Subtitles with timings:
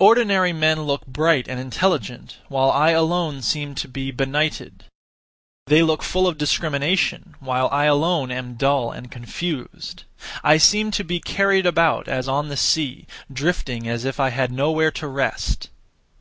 [0.00, 4.86] Ordinary men look bright and intelligent, while I alone seem to be benighted.
[5.68, 10.02] They look full of discrimination, while I alone am dull and confused.
[10.42, 14.50] I seem to be carried about as on the sea, drifting as if I had
[14.50, 15.68] nowhere to rest.